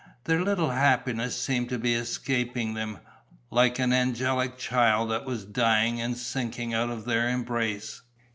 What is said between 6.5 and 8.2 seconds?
out of their embrace.